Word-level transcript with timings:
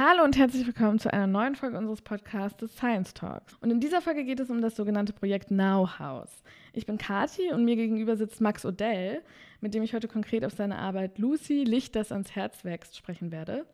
Hallo 0.00 0.22
und 0.22 0.38
herzlich 0.38 0.64
willkommen 0.64 1.00
zu 1.00 1.12
einer 1.12 1.26
neuen 1.26 1.56
Folge 1.56 1.76
unseres 1.76 2.02
Podcasts 2.02 2.72
Science 2.76 3.14
Talks. 3.14 3.54
Und 3.60 3.72
in 3.72 3.80
dieser 3.80 4.00
Folge 4.00 4.24
geht 4.24 4.38
es 4.38 4.48
um 4.48 4.62
das 4.62 4.76
sogenannte 4.76 5.12
Projekt 5.12 5.50
Now 5.50 5.98
House. 5.98 6.44
Ich 6.72 6.86
bin 6.86 6.98
Kati 6.98 7.50
und 7.52 7.64
mir 7.64 7.74
gegenüber 7.74 8.16
sitzt 8.16 8.40
Max 8.40 8.64
Odell, 8.64 9.22
mit 9.60 9.74
dem 9.74 9.82
ich 9.82 9.94
heute 9.94 10.06
konkret 10.06 10.44
auf 10.44 10.52
seine 10.52 10.78
Arbeit 10.78 11.18
Lucy, 11.18 11.64
Licht, 11.64 11.96
das 11.96 12.12
ans 12.12 12.36
Herz 12.36 12.64
wächst, 12.64 12.96
sprechen 12.96 13.32
werde. 13.32 13.66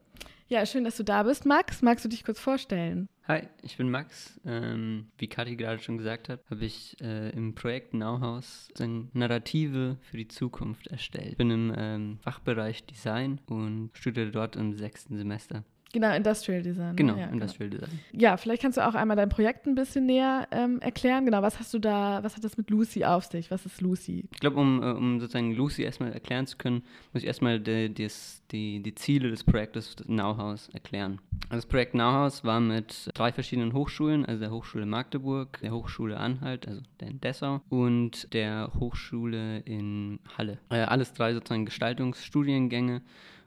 Ja, 0.49 0.65
schön, 0.65 0.85
dass 0.85 0.97
du 0.97 1.03
da 1.03 1.25
bist, 1.25 1.45
Max. 1.45 1.83
Magst 1.83 2.07
du 2.07 2.09
dich 2.09 2.25
kurz 2.25 2.41
vorstellen? 2.41 3.07
Hi, 3.29 3.43
ich 3.61 3.77
bin 3.77 3.91
Max. 3.91 4.41
Ähm, 4.47 5.09
wie 5.19 5.29
Kathi 5.29 5.57
gerade 5.57 5.83
schon 5.83 5.99
gesagt 5.99 6.31
hat, 6.31 6.41
habe 6.51 6.65
ich 6.65 6.97
äh, 7.03 7.37
im 7.37 7.55
Projekt 7.55 7.93
Nauhaus 7.93 8.69
eine 8.81 9.09
Narrative 9.13 9.99
für 10.01 10.17
die 10.17 10.29
Zukunft 10.29 10.87
erstellt. 10.87 11.33
Ich 11.33 11.37
bin 11.37 11.51
im 11.51 11.75
ähm, 11.77 12.19
Fachbereich 12.23 12.87
Design 12.87 13.43
und 13.45 13.91
studiere 13.93 14.31
dort 14.31 14.57
im 14.57 14.73
sechsten 14.73 15.19
Semester. 15.19 15.65
Genau, 15.95 16.13
Industrial 16.13 16.61
Design. 16.61 16.97
Genau, 16.97 17.17
ja, 17.17 17.27
Industrial 17.27 17.71
genau. 17.71 17.85
Design. 17.85 18.01
Ja, 18.13 18.37
vielleicht 18.37 18.63
kannst 18.63 18.79
du 18.79 18.85
auch 18.85 18.97
einmal 18.97 19.17
dein 19.17 19.29
Projekt 19.29 19.69
ein 19.69 19.77
bisschen 19.77 20.07
näher 20.07 20.49
ähm, 20.51 20.81
erklären. 20.81 21.25
Genau, 21.25 21.41
was 21.41 21.61
hast 21.61 21.73
du 21.73 21.79
da, 21.79 22.19
was 22.25 22.35
hat 22.35 22.43
das 22.43 22.57
mit 22.57 22.69
Lucy 22.69 23.05
auf 23.05 23.27
sich? 23.27 23.49
Was 23.53 23.65
ist 23.65 23.81
Lucy? 23.81 24.25
Ich 24.33 24.41
glaube, 24.41 24.57
um, 24.57 24.83
äh, 24.83 24.87
um 24.87 25.21
sozusagen 25.21 25.55
Lucy 25.55 25.85
erstmal 25.85 26.13
erklären 26.13 26.49
zu 26.49 26.57
können, 26.57 26.83
muss 27.13 27.23
ich 27.23 27.29
erstmal 27.29 27.61
die, 27.61 27.95
die, 27.95 28.09
die, 28.51 28.83
die 28.83 28.95
Ziele 28.97 29.31
des 29.31 29.45
Projektes 29.45 29.95
Nauhaus 30.09 30.69
erklären. 30.71 31.21
Also 31.45 31.59
das 31.59 31.67
Projekt 31.67 31.95
Nauhaus 31.95 32.43
war 32.43 32.59
mit 32.59 33.11
drei 33.15 33.31
verschiedenen 33.31 33.73
Hochschulen, 33.73 34.27
also 34.27 34.41
der 34.41 34.51
Hochschule 34.51 34.87
Magdeburg, 34.87 35.61
der 35.63 35.71
Hochschule 35.71 36.17
Anhalt, 36.17 36.67
also 36.67 36.83
der 36.99 37.07
in 37.07 37.21
Dessau 37.21 37.61
und 37.69 38.35
der 38.35 38.73
Hochschule 38.81 39.61
in 39.61 40.19
Halle. 40.37 40.59
Äh, 40.71 40.79
alles 40.79 41.13
drei 41.13 41.35
sozusagen 41.35 41.67
Gestaltungsstudiengänge 41.67 43.03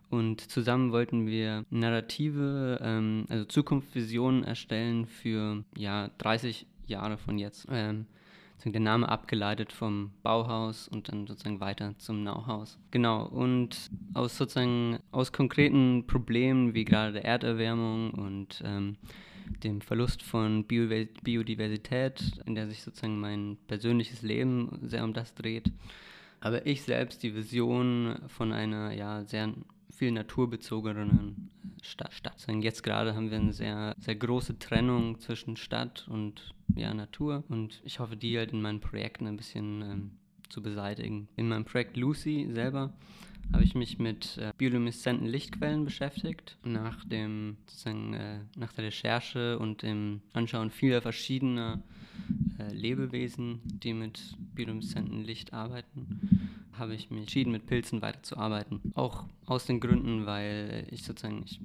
und 0.10 0.42
zusammen 0.42 0.92
wollten 0.92 1.28
wir 1.28 1.66
Narrative, 1.70 2.80
ähm, 2.82 3.26
also 3.30 3.46
Zukunftsvisionen 3.46 4.44
erstellen 4.44 5.06
für 5.06 5.64
ja 5.76 6.10
30 6.18 6.66
Jahre 6.88 7.18
von 7.18 7.38
jetzt. 7.38 7.68
Ähm, 7.70 8.06
der 8.66 8.82
Name 8.82 9.08
abgeleitet 9.08 9.72
vom 9.72 10.12
Bauhaus 10.24 10.88
und 10.88 11.10
dann 11.10 11.28
sozusagen 11.28 11.60
weiter 11.60 11.94
zum 12.00 12.24
Nauhaus. 12.24 12.78
Genau, 12.92 13.26
und 13.26 13.90
aus 14.14 14.38
sozusagen 14.38 15.00
aus 15.12 15.32
konkreten 15.32 16.06
Problemen 16.08 16.74
wie 16.74 16.84
gerade 16.84 17.14
der 17.14 17.24
Erderwärmung 17.26 18.12
und 18.12 18.62
ähm, 18.66 18.98
dem 19.64 19.82
Verlust 19.82 20.24
von 20.24 20.66
Bio 20.66 20.90
Biodiversität, 21.24 22.42
in 22.46 22.56
der 22.56 22.68
sich 22.68 22.84
sozusagen 22.84 23.20
mein 23.20 23.58
persönliches 23.68 24.22
Leben 24.22 24.80
sehr 24.82 25.04
um 25.04 25.14
das 25.14 25.34
dreht, 25.34 25.72
habe 26.42 26.62
ich 26.66 26.84
selbst 26.84 27.24
die 27.24 27.36
Vision 27.36 28.20
von 28.28 28.52
einer 28.52 28.92
ja 28.94 29.24
sehr 29.24 29.54
viel 29.90 30.12
naturbezogenen 30.12 31.50
Stadt. 31.82 32.14
Stadt. 32.14 32.46
Jetzt 32.62 32.84
gerade 32.84 33.16
haben 33.16 33.32
wir 33.32 33.38
eine 33.38 33.54
sehr, 33.54 33.96
sehr 34.00 34.16
große 34.16 34.60
Trennung 34.60 35.20
zwischen 35.20 35.58
Stadt 35.58 36.08
und 36.10 36.54
ja, 36.76 36.94
Natur 36.94 37.44
und 37.50 37.82
ich 37.84 38.00
hoffe, 38.00 38.18
die 38.18 38.38
halt 38.38 38.52
in 38.52 38.62
meinen 38.62 38.82
Projekten 38.82 39.28
ein 39.28 39.38
bisschen 39.38 39.82
ähm, 39.82 40.12
zu 40.50 40.62
beseitigen. 40.62 41.28
In 41.36 41.48
meinem 41.48 41.66
Projekt 41.66 41.98
Lucy 41.98 42.48
selber 42.52 42.94
habe 43.54 43.64
ich 43.64 43.76
mich 43.76 43.98
mit 43.98 44.38
äh, 44.38 44.52
biolumineszenten 44.58 45.28
Lichtquellen 45.28 45.86
beschäftigt. 45.86 46.58
Nach, 46.64 47.04
dem, 47.06 47.58
sozusagen, 47.66 48.14
äh, 48.14 48.40
nach 48.58 48.74
der 48.74 48.86
Recherche 48.86 49.58
und 49.60 49.84
dem 49.84 50.22
Anschauen 50.34 50.70
vieler 50.70 51.02
verschiedener 51.02 51.82
äh, 52.60 52.74
Lebewesen, 52.74 53.62
die 53.64 53.94
mit 53.94 54.36
biolumineszenten 54.54 55.24
Licht 55.24 55.54
arbeiten, 55.54 56.47
habe 56.80 56.96
ich 56.96 57.10
mich 57.10 57.22
entschieden, 57.22 57.52
mit 57.52 57.66
Pilzen 57.66 58.02
weiterzuarbeiten. 58.02 58.82
Auch 58.96 59.26
aus 59.46 59.66
den 59.66 59.80
Gründen, 59.80 60.26
weil 60.26 60.88
ich 60.92 61.04
sozusagen, 61.04 61.44
ich 61.46 61.60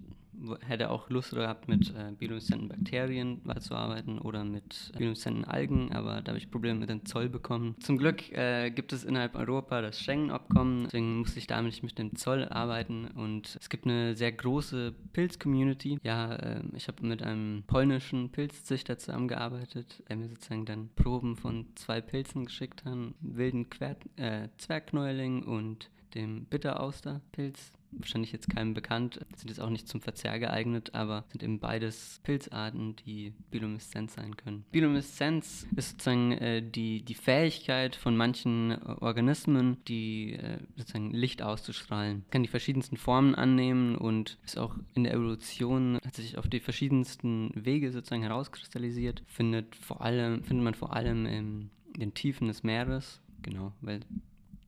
hätte 0.66 0.90
auch 0.90 1.10
Lust 1.10 1.32
gehabt, 1.32 1.68
mit 1.68 1.90
äh, 1.90 2.12
biolumineszenten 2.12 2.68
Bakterien 2.68 3.40
weiterzuarbeiten 3.44 4.18
oder 4.18 4.44
mit 4.44 4.92
biolumineszenten 4.92 5.44
Algen, 5.44 5.92
aber 5.92 6.20
da 6.20 6.30
habe 6.30 6.38
ich 6.38 6.50
Probleme 6.50 6.80
mit 6.80 6.90
dem 6.90 7.04
Zoll 7.04 7.28
bekommen. 7.28 7.76
Zum 7.80 7.98
Glück 7.98 8.30
äh, 8.32 8.70
gibt 8.70 8.92
es 8.92 9.04
innerhalb 9.04 9.34
Europa 9.34 9.80
das 9.80 10.00
Schengen-Abkommen, 10.00 10.84
deswegen 10.84 11.18
musste 11.18 11.38
ich 11.38 11.46
damit 11.46 11.72
nicht 11.72 11.82
mit 11.82 11.98
dem 11.98 12.16
Zoll 12.16 12.48
arbeiten 12.48 13.06
und 13.06 13.56
es 13.60 13.68
gibt 13.68 13.86
eine 13.86 14.14
sehr 14.14 14.32
große 14.32 14.94
Pilz-Community. 15.12 15.98
Ja, 16.02 16.34
äh, 16.34 16.62
ich 16.74 16.88
habe 16.88 17.06
mit 17.06 17.22
einem 17.22 17.64
polnischen 17.66 18.30
Pilzzüchter 18.30 18.98
zusammengearbeitet, 18.98 20.02
der 20.08 20.16
mir 20.16 20.28
sozusagen 20.28 20.64
dann 20.64 20.90
Proben 20.94 21.36
von 21.36 21.66
zwei 21.74 22.00
Pilzen 22.00 22.44
geschickt 22.44 22.84
hat, 22.84 22.92
wilden 23.20 23.70
Quer 23.70 23.96
äh, 24.16 24.48
Zwergknäuling 24.58 25.44
und 25.44 25.90
dem 26.14 26.44
Bitterausterpilz 26.44 27.72
wahrscheinlich 27.92 28.32
jetzt 28.32 28.50
keinem 28.50 28.74
bekannt, 28.74 29.20
sind 29.36 29.48
jetzt 29.48 29.60
auch 29.60 29.70
nicht 29.70 29.88
zum 29.88 30.00
Verzehr 30.00 30.38
geeignet, 30.38 30.94
aber 30.94 31.24
sind 31.30 31.42
eben 31.42 31.58
beides 31.58 32.20
Pilzarten, 32.22 32.96
die 33.06 33.32
bioluminescent 33.50 34.10
sein 34.10 34.36
können. 34.36 34.64
Biolumineszenz 34.72 35.66
ist 35.76 35.90
sozusagen 35.90 36.32
äh, 36.32 36.62
die, 36.62 37.02
die 37.02 37.14
Fähigkeit 37.14 37.96
von 37.96 38.16
manchen 38.16 38.72
äh, 38.72 38.76
Organismen, 39.00 39.78
die 39.88 40.34
äh, 40.34 40.58
sozusagen 40.76 41.10
Licht 41.12 41.42
auszustrahlen. 41.42 42.24
Kann 42.30 42.42
die 42.42 42.48
verschiedensten 42.48 42.96
Formen 42.96 43.34
annehmen 43.34 43.96
und 43.96 44.38
ist 44.44 44.58
auch 44.58 44.76
in 44.94 45.04
der 45.04 45.14
Evolution, 45.14 45.98
hat 46.04 46.14
sich 46.14 46.38
auf 46.38 46.48
die 46.48 46.60
verschiedensten 46.60 47.50
Wege 47.54 47.92
sozusagen 47.92 48.22
herauskristallisiert, 48.22 49.22
findet 49.26 49.76
vor 49.76 50.02
allem, 50.02 50.42
findet 50.42 50.64
man 50.64 50.74
vor 50.74 50.94
allem 50.94 51.26
in 51.26 51.70
den 51.96 52.14
Tiefen 52.14 52.48
des 52.48 52.62
Meeres, 52.62 53.20
genau, 53.42 53.72
weil 53.80 54.00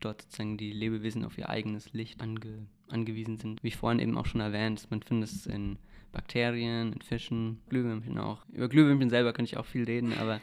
dort 0.01 0.23
sozusagen 0.23 0.57
die 0.57 0.73
Lebewesen 0.73 1.25
auf 1.25 1.39
ihr 1.39 1.49
eigenes 1.49 1.93
Licht 1.93 2.21
ange, 2.21 2.67
angewiesen 2.89 3.37
sind. 3.37 3.63
Wie 3.63 3.71
vorhin 3.71 4.01
eben 4.01 4.17
auch 4.17 4.27
schon 4.27 4.41
erwähnt, 4.41 4.87
man 4.91 5.03
findet 5.03 5.31
es 5.31 5.47
in 5.47 5.79
Bakterien, 6.13 6.93
in 6.93 7.03
Fischen, 7.03 7.61
Glühwürmchen 7.69 8.19
auch. 8.19 8.45
Über 8.53 8.69
Glühwürmchen 8.69 9.11
selber 9.11 9.33
kann 9.33 9.45
ich 9.45 9.57
auch 9.57 9.67
viel 9.67 9.85
reden, 9.85 10.13
aber 10.19 10.41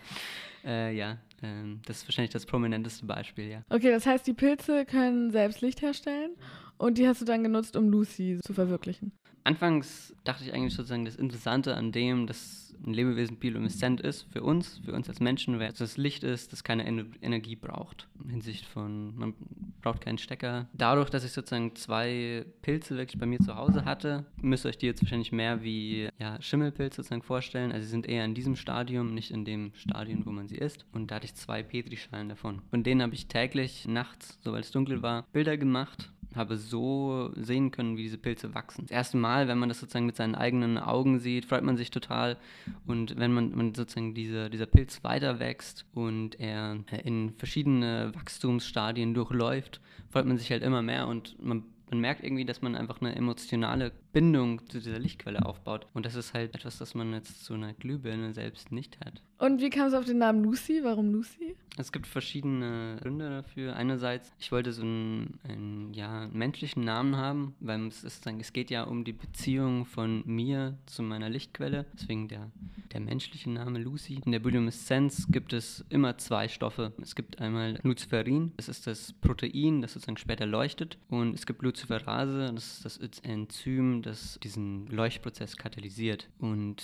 äh, 0.66 0.96
ja, 0.96 1.14
äh, 1.42 1.78
das 1.86 1.98
ist 1.98 2.08
wahrscheinlich 2.08 2.32
das 2.32 2.46
prominenteste 2.46 3.06
Beispiel, 3.06 3.50
ja. 3.50 3.64
Okay, 3.70 3.92
das 3.92 4.06
heißt, 4.06 4.28
die 4.28 4.34
Pilze 4.34 4.86
können 4.86 5.32
selbst 5.32 5.62
Licht 5.62 5.82
herstellen 5.82 6.32
und 6.78 6.98
die 6.98 7.08
hast 7.08 7.22
du 7.22 7.26
dann 7.26 7.44
genutzt, 7.44 7.76
um 7.76 7.90
Lucy 7.90 8.40
zu 8.44 8.54
verwirklichen. 8.54 9.12
Anfangs 9.44 10.14
dachte 10.24 10.44
ich 10.44 10.54
eigentlich 10.54 10.76
sozusagen, 10.76 11.06
das 11.06 11.16
Interessante 11.16 11.76
an 11.76 11.92
dem, 11.92 12.28
dass 12.28 12.71
ein 12.86 12.94
Lebewesen 12.94 13.38
bioluminescent 13.38 14.02
ist 14.02 14.28
für 14.32 14.44
uns, 14.44 14.82
für 14.84 14.94
uns 14.94 15.08
als 15.10 15.20
Menschen, 15.20 15.60
weil 15.60 15.72
das 15.72 15.98
Licht 15.98 16.24
ist, 16.24 16.52
das 16.52 16.64
keine 16.64 16.86
Ener 16.86 17.06
Energie 17.22 17.56
braucht. 17.56 18.08
In 18.24 18.30
Hinsicht 18.30 18.66
von, 18.66 19.16
man 19.16 19.34
braucht 19.82 20.02
keinen 20.02 20.18
Stecker. 20.18 20.68
Dadurch, 20.74 21.10
dass 21.10 21.24
ich 21.24 21.32
sozusagen 21.32 21.76
zwei 21.76 22.46
Pilze 22.62 22.98
wirklich 22.98 23.20
bei 23.20 23.26
mir 23.26 23.40
zu 23.40 23.56
Hause 23.56 23.86
hatte, 23.86 24.26
müsst 24.42 24.66
ihr 24.66 24.70
euch 24.70 24.78
die 24.78 24.86
jetzt 24.86 25.02
wahrscheinlich 25.02 25.32
mehr 25.32 25.64
wie 25.64 26.10
ja, 26.20 26.42
Schimmelpilze 26.42 26.98
sozusagen 26.98 27.24
vorstellen. 27.24 27.72
Also 27.72 27.86
sie 27.86 27.92
sind 27.92 28.08
eher 28.08 28.26
in 28.26 28.36
diesem 28.36 28.56
Stadium, 28.56 29.14
nicht 29.14 29.32
in 29.32 29.46
dem 29.46 29.72
Stadium, 29.76 30.26
wo 30.26 30.32
man 30.32 30.48
sie 30.48 30.58
isst. 30.58 30.86
Und 30.92 31.12
da 31.12 31.16
hatte 31.16 31.26
ich 31.26 31.36
zwei 31.36 31.64
Petrischalen 31.64 32.30
davon. 32.30 32.62
Von 32.70 32.84
denen 32.84 33.02
habe 33.02 33.14
ich 33.14 33.28
täglich 33.28 33.88
nachts, 33.88 34.40
sobald 34.44 34.66
es 34.66 34.72
dunkel 34.72 35.02
war, 35.02 35.26
Bilder 35.34 35.58
gemacht 35.58 36.12
habe 36.36 36.58
so 36.58 37.32
sehen 37.36 37.72
können, 37.72 37.98
wie 37.98 38.04
diese 38.04 38.18
Pilze 38.18 38.54
wachsen. 38.54 38.84
Das 38.84 38.92
erste 38.92 39.18
Mal, 39.18 39.48
wenn 39.48 39.58
man 39.58 39.70
das 39.70 39.80
sozusagen 39.80 40.06
mit 40.06 40.16
seinen 40.16 40.36
eigenen 40.36 40.78
Augen 40.78 41.20
sieht, 41.20 41.46
freut 41.46 41.64
man 41.64 41.78
sich 41.78 41.92
total. 41.92 42.38
Und 42.86 43.18
wenn 43.18 43.34
man, 43.34 43.56
man 43.56 43.74
sozusagen 43.74 44.14
diese, 44.14 44.50
dieser 44.50 44.66
Pilz 44.66 45.04
weiter 45.04 45.40
wächst 45.40 45.86
und 45.94 46.40
er 46.40 46.78
in 47.04 47.34
verschiedene 47.38 48.12
Wachstumsstadien 48.16 49.14
durchläuft, 49.14 49.82
freut 50.10 50.26
man 50.26 50.38
sich 50.38 50.52
halt 50.52 50.64
immer 50.64 50.82
mehr 50.82 51.08
und 51.08 51.42
man 51.44 51.64
man 51.92 52.00
merkt 52.00 52.24
irgendwie, 52.24 52.46
dass 52.46 52.62
man 52.62 52.76
einfach 52.76 53.02
eine 53.02 53.16
emotionale 53.16 53.92
Bindung 54.14 54.66
zu 54.68 54.80
dieser 54.80 54.98
Lichtquelle 54.98 55.46
aufbaut. 55.46 55.86
Und 55.94 56.06
das 56.06 56.16
ist 56.16 56.34
halt 56.34 56.56
etwas, 56.56 56.78
das 56.78 56.96
man 56.96 57.14
jetzt 57.14 57.44
zu 57.44 57.54
einer 57.54 57.74
Glühbirne 57.74 58.34
selbst 58.34 58.72
nicht 58.72 58.98
hat. 59.02 59.22
Und 59.38 59.62
wie 59.62 59.70
kam 59.70 59.88
es 59.88 59.94
auf 59.94 60.06
den 60.06 60.20
Namen 60.20 60.44
Lucy? 60.44 60.80
Warum 60.84 61.12
Lucy? 61.12 61.56
Es 61.78 61.92
gibt 61.92 62.08
verschiedene 62.08 62.98
Gründe 63.02 63.30
dafür. 63.30 63.76
Einerseits, 63.76 64.32
ich 64.40 64.52
wollte 64.52 64.72
so 64.72 64.84
einen, 64.84 65.40
einen 65.44 65.94
ja, 65.94 66.30
menschlichen 66.32 66.86
Namen 66.86 67.18
haben, 67.18 67.56
weil 67.60 67.88
es, 67.88 68.04
ist, 68.04 68.26
es 68.26 68.54
geht 68.54 68.72
ja 68.72 68.84
um 68.84 69.04
die 69.04 69.14
Beziehung 69.14 69.86
von 69.86 70.24
mir 70.26 70.78
zu 70.86 71.04
meiner 71.04 71.30
Lichtquelle. 71.30 71.86
Deswegen 71.94 72.30
der 72.30 72.52
der 72.94 73.02
menschliche 73.02 73.50
Name 73.50 73.80
Lucy. 73.80 74.22
In 74.26 74.32
der 74.32 74.40
Biolumineszenz 74.40 75.28
gibt 75.30 75.54
es 75.54 75.86
immer 75.90 76.18
zwei 76.18 76.48
Stoffe. 76.48 76.94
Es 77.02 77.16
gibt 77.16 77.40
einmal 77.40 77.80
Luciferin, 77.84 78.52
das 78.58 78.70
ist 78.70 78.88
das 78.88 79.14
Protein, 79.14 79.82
das 79.82 79.94
sozusagen 79.94 80.18
später 80.18 80.46
leuchtet. 80.46 80.98
Und 81.10 81.34
es 81.34 81.46
gibt 81.46 81.62
Luciferase, 81.62 82.52
das 82.54 82.86
ist 82.86 83.02
das 83.02 83.20
Enzym, 83.20 84.02
das 84.02 84.40
diesen 84.44 84.88
Leuchtprozess 84.88 85.58
katalysiert. 85.58 86.30
Und 86.40 86.84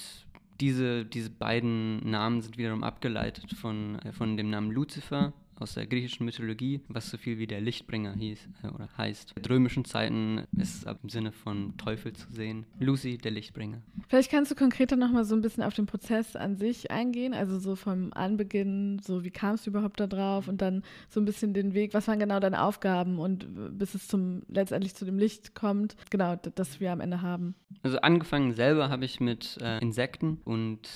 diese, 0.60 1.06
diese 1.06 1.30
beiden 1.30 2.10
Namen 2.10 2.42
sind 2.42 2.58
wiederum 2.58 2.84
abgeleitet 2.84 3.54
von, 3.54 4.00
äh, 4.00 4.12
von 4.12 4.38
dem 4.38 4.50
Namen 4.50 4.72
Lucifer, 4.72 5.34
aus 5.60 5.74
der 5.74 5.88
griechischen 5.88 6.26
Mythologie, 6.26 6.82
was 6.88 7.10
so 7.10 7.18
viel 7.18 7.38
wie 7.40 7.48
der 7.48 7.62
Lichtbringer 7.62 8.14
hieß 8.14 8.48
äh, 8.64 8.68
oder 8.68 8.90
heißt. 8.98 9.34
In 9.38 9.46
römischen 9.46 9.86
Zeiten 9.86 10.44
ist 10.58 10.86
es 10.86 10.96
im 11.02 11.10
Sinne 11.10 11.32
von 11.32 11.76
Teufel 11.78 12.14
zu 12.14 12.32
sehen. 12.32 12.66
Lucy, 12.80 13.18
der 13.18 13.32
Lichtbringer. 13.32 13.82
Vielleicht 14.08 14.32
kannst 14.32 14.52
du 14.52 14.56
konkreter 14.56 14.96
nochmal 14.96 15.26
so 15.26 15.36
ein 15.36 15.42
bisschen 15.42 15.64
auf 15.64 15.74
den 15.74 15.86
Prozess 15.86 16.36
an 16.36 16.58
sich 16.58 16.92
eingehen, 16.92 17.34
also 17.34 17.60
so 17.60 17.76
vom 17.76 18.14
Anbeginn, 18.14 19.00
so 19.00 19.24
wie 19.24 19.32
kamst 19.32 19.66
du 19.66 19.72
überhaupt 19.72 20.00
da 20.00 20.08
drauf 20.08 20.48
und 20.48 20.62
dann 20.62 20.84
so 21.10 21.20
ein 21.20 21.26
bisschen 21.26 21.54
den 21.54 21.74
Weg, 21.74 21.94
was 21.94 22.08
waren 22.08 22.20
genau 22.20 22.40
deine 22.40 22.62
Aufgaben 22.62 23.20
und 23.20 23.78
bis 23.78 23.96
es 23.96 24.08
zum 24.08 24.44
letztendlich 24.48 24.96
zu 24.96 25.06
dem 25.06 25.18
Licht 25.18 25.56
kommt, 25.56 25.96
genau, 26.10 26.36
das 26.36 26.80
wir 26.80 26.92
am 26.92 27.02
Ende 27.02 27.22
haben. 27.22 27.56
Also 27.84 28.00
angefangen 28.00 28.54
selber 28.54 28.90
habe 28.90 29.06
ich 29.06 29.20
mit 29.20 29.58
äh, 29.62 29.80
Insekten 29.80 30.40
und 30.46 30.90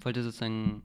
wollte 0.00 0.22
sozusagen 0.22 0.82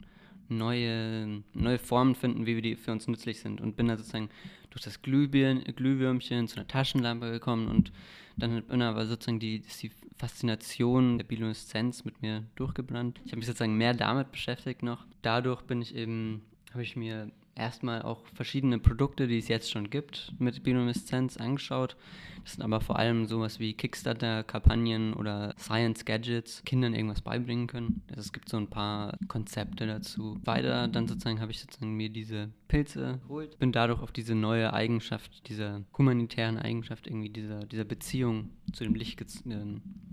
neue, 0.49 1.43
neue 1.53 1.79
Formen 1.79 2.15
finden, 2.15 2.45
wie 2.45 2.55
wir 2.55 2.61
die 2.61 2.75
für 2.75 2.91
uns 2.91 3.07
nützlich 3.07 3.39
sind. 3.39 3.61
Und 3.61 3.75
bin 3.75 3.87
da 3.87 3.97
sozusagen 3.97 4.29
durch 4.69 4.83
das 4.83 5.01
Glühbirn, 5.01 5.63
Glühwürmchen 5.63 6.47
zu 6.47 6.57
einer 6.57 6.67
Taschenlampe 6.67 7.31
gekommen 7.31 7.67
und 7.67 7.91
dann 8.37 8.63
bin 8.63 8.81
aber 8.83 9.07
sozusagen 9.07 9.39
die, 9.39 9.61
die 9.61 9.91
Faszination 10.15 11.17
der 11.17 11.25
Biolumineszenz 11.25 12.05
mit 12.05 12.21
mir 12.21 12.43
durchgebrannt. 12.55 13.19
Ich 13.25 13.31
habe 13.31 13.37
mich 13.37 13.47
sozusagen 13.47 13.77
mehr 13.77 13.95
damit 13.95 14.31
beschäftigt 14.31 14.83
noch. 14.83 15.05
Dadurch 15.23 15.63
bin 15.63 15.81
ich 15.81 15.95
eben, 15.95 16.43
habe 16.71 16.83
ich 16.83 16.95
mir 16.95 17.31
erstmal 17.57 18.01
auch 18.01 18.25
verschiedene 18.33 18.79
Produkte, 18.79 19.27
die 19.27 19.37
es 19.37 19.47
jetzt 19.47 19.71
schon 19.71 19.89
gibt, 19.89 20.33
mit 20.39 20.63
Biolumineszenz 20.63 21.37
angeschaut. 21.37 21.97
Das 22.43 22.53
sind 22.53 22.63
aber 22.63 22.79
vor 22.79 22.97
allem 22.97 23.25
sowas 23.25 23.59
wie 23.59 23.73
Kickstarter-Kampagnen 23.73 25.13
oder 25.13 25.53
Science-Gadgets, 25.57 26.63
Kindern 26.63 26.93
irgendwas 26.93 27.21
beibringen 27.21 27.67
können. 27.67 28.03
Also 28.09 28.21
es 28.21 28.31
gibt 28.31 28.47
so 28.47 28.57
ein 28.57 28.69
paar 28.69 29.17
Konzepte 29.27 29.85
dazu. 29.85 30.39
Weiter 30.45 30.87
dann 30.87 31.07
sozusagen 31.07 31.41
habe 31.41 31.51
ich 31.51 31.59
sozusagen 31.59 31.95
mir 31.95 32.09
diese 32.09 32.49
Pilze 32.67 33.19
geholt, 33.23 33.59
bin 33.59 33.71
dadurch 33.71 34.01
auf 34.01 34.11
diese 34.11 34.35
neue 34.35 34.71
Eigenschaft, 34.71 35.49
diese 35.49 35.83
humanitären 35.97 36.57
Eigenschaft 36.57 37.07
irgendwie 37.07 37.29
dieser, 37.29 37.65
dieser 37.65 37.83
Beziehung 37.85 38.51
zu 38.71 38.83
dem 38.83 38.95
Licht 38.95 39.17
ge 39.17 39.27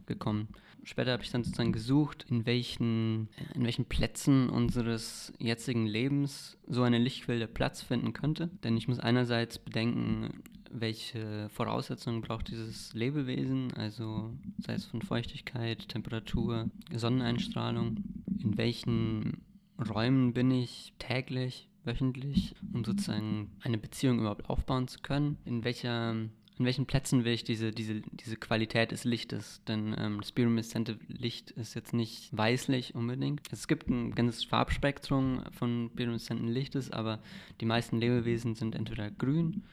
gekommen. 0.07 0.49
Später 0.85 1.13
habe 1.13 1.23
ich 1.23 1.31
dann 1.31 1.45
sozusagen 1.45 1.73
gesucht, 1.73 2.27
in 2.29 2.47
welchen, 2.47 3.29
in 3.55 3.65
welchen 3.65 3.87
Plätzen 3.87 4.49
unseres 4.51 5.33
jetzigen 5.39 5.87
Lebens 5.87 6.59
so 6.67 6.83
eine 6.83 6.99
Lichtquelle 6.99 7.49
Platz 7.49 7.83
finden 7.83 8.13
könnte. 8.13 8.51
Denn 8.63 8.77
ich 8.77 8.87
muss 8.87 9.01
einerseits 9.01 9.59
bedenken, 9.59 10.43
welche 10.71 11.49
Voraussetzungen 11.51 12.21
braucht 12.21 12.49
dieses 12.49 12.93
Lebewesen, 12.95 13.73
also 13.75 14.33
sei 14.59 14.75
es 14.75 14.85
von 14.85 15.03
Feuchtigkeit, 15.03 15.89
Temperatur, 15.89 16.69
Sonneneinstrahlung, 16.93 18.03
in 18.43 18.59
welchen 18.59 19.43
Räumen 19.79 20.35
bin 20.35 20.51
ich 20.51 20.93
täglich, 20.99 21.69
wöchentlich, 21.85 22.55
um 22.73 22.85
sozusagen 22.85 23.53
eine 23.61 23.79
Beziehung 23.79 24.19
überhaupt 24.19 24.51
aufbauen 24.51 24.89
zu 24.89 25.01
können, 25.01 25.39
in 25.45 25.65
welcher 25.65 26.17
an 26.59 26.65
welchen 26.65 26.87
Plätzen 26.87 27.25
will 27.25 27.33
ich 27.33 27.43
diese, 27.43 27.73
diese, 27.73 28.03
diese 28.13 28.37
Qualität 28.37 28.93
des 28.93 29.05
Lichtes? 29.05 29.61
Denn 29.67 29.95
ähm, 29.99 30.21
das 30.21 30.33
biolumineszente 30.33 30.99
Licht 31.09 31.51
ist 31.53 31.75
jetzt 31.75 31.93
nicht 31.93 32.37
weißlich 32.37 32.95
unbedingt. 32.95 33.41
Es 33.51 33.67
gibt 33.67 33.89
ein 33.89 34.15
ganzes 34.15 34.45
Farbspektrum 34.45 35.43
von 35.51 35.91
biolumineszenten 35.91 36.49
Lichtes, 36.49 36.91
aber 36.93 37.19
die 37.61 37.67
meisten 37.67 37.99
Lebewesen 37.99 38.55
sind 38.55 38.75
entweder 38.77 39.11
grün, 39.11 39.65